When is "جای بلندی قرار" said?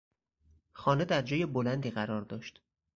1.21-2.21